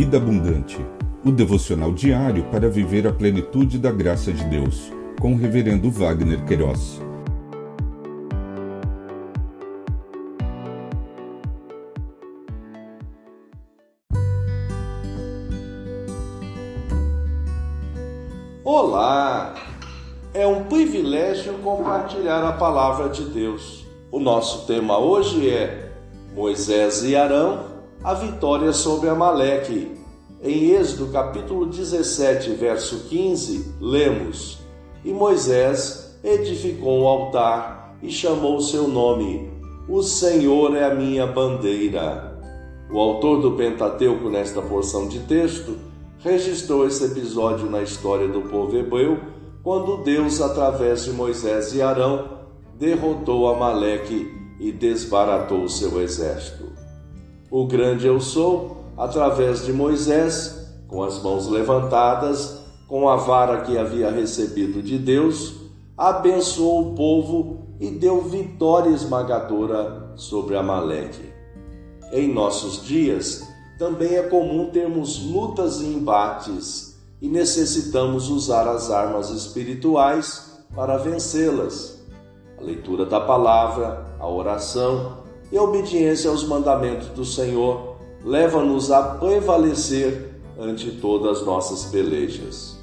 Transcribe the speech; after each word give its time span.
Vida 0.00 0.16
Abundante, 0.16 0.78
o 1.22 1.30
devocional 1.30 1.92
diário 1.92 2.44
para 2.44 2.70
viver 2.70 3.06
a 3.06 3.12
plenitude 3.12 3.76
da 3.76 3.92
graça 3.92 4.32
de 4.32 4.42
Deus, 4.44 4.90
com 5.20 5.34
o 5.34 5.36
Reverendo 5.36 5.90
Wagner 5.90 6.42
Queiroz. 6.46 7.02
Olá! 18.64 19.54
É 20.32 20.46
um 20.46 20.64
privilégio 20.64 21.52
compartilhar 21.62 22.42
a 22.42 22.52
palavra 22.52 23.10
de 23.10 23.24
Deus. 23.24 23.84
O 24.10 24.18
nosso 24.18 24.66
tema 24.66 24.96
hoje 24.96 25.50
é 25.50 25.92
Moisés 26.34 27.04
e 27.04 27.14
Arão 27.14 27.69
a 28.02 28.14
vitória 28.14 28.72
sobre 28.72 29.08
Amaleque. 29.08 29.92
Em 30.42 30.70
Êxodo 30.70 31.12
capítulo 31.12 31.66
17, 31.66 32.52
verso 32.52 33.08
15, 33.08 33.74
lemos: 33.78 34.58
E 35.04 35.12
Moisés 35.12 36.18
edificou 36.24 37.02
um 37.02 37.06
altar 37.06 37.94
e 38.02 38.10
chamou 38.10 38.58
seu 38.60 38.88
nome: 38.88 39.50
O 39.86 40.02
Senhor 40.02 40.74
é 40.74 40.84
a 40.84 40.94
minha 40.94 41.26
bandeira. 41.26 42.38
O 42.90 42.98
autor 42.98 43.42
do 43.42 43.52
Pentateuco, 43.52 44.30
nesta 44.30 44.62
porção 44.62 45.06
de 45.06 45.20
texto, 45.20 45.76
registrou 46.20 46.86
esse 46.86 47.04
episódio 47.04 47.68
na 47.68 47.82
história 47.82 48.26
do 48.26 48.40
povo 48.42 48.76
hebreu, 48.76 49.20
quando 49.62 50.02
Deus, 50.02 50.40
através 50.40 51.04
de 51.04 51.12
Moisés 51.12 51.74
e 51.74 51.82
Arão, 51.82 52.40
derrotou 52.78 53.46
Amaleque 53.48 54.26
e 54.58 54.72
desbaratou 54.72 55.68
seu 55.68 56.00
exército. 56.00 56.79
O 57.50 57.66
grande 57.66 58.06
eu 58.06 58.20
sou, 58.20 58.84
através 58.96 59.66
de 59.66 59.72
Moisés, 59.72 60.72
com 60.86 61.02
as 61.02 61.20
mãos 61.20 61.48
levantadas, 61.48 62.60
com 62.86 63.08
a 63.08 63.16
vara 63.16 63.62
que 63.62 63.76
havia 63.76 64.08
recebido 64.08 64.80
de 64.80 64.96
Deus, 64.96 65.56
abençoou 65.98 66.92
o 66.92 66.94
povo 66.94 67.66
e 67.80 67.90
deu 67.90 68.22
vitória 68.22 68.90
esmagadora 68.90 70.12
sobre 70.14 70.56
Amaleque. 70.56 71.32
Em 72.12 72.32
nossos 72.32 72.84
dias, 72.84 73.48
também 73.76 74.14
é 74.14 74.22
comum 74.22 74.70
termos 74.70 75.20
lutas 75.20 75.80
e 75.80 75.86
embates 75.86 77.00
e 77.20 77.28
necessitamos 77.28 78.30
usar 78.30 78.68
as 78.68 78.92
armas 78.92 79.30
espirituais 79.30 80.64
para 80.72 80.98
vencê-las. 80.98 82.00
A 82.58 82.62
leitura 82.62 83.04
da 83.04 83.20
palavra, 83.20 84.06
a 84.20 84.28
oração, 84.28 85.18
e 85.52 85.58
a 85.58 85.62
obediência 85.62 86.30
aos 86.30 86.44
mandamentos 86.44 87.08
do 87.08 87.24
Senhor 87.24 87.96
leva-nos 88.24 88.90
a 88.90 89.02
prevalecer 89.02 90.30
ante 90.58 90.90
todas 90.92 91.38
as 91.38 91.46
nossas 91.46 91.86
pelejas. 91.86 92.78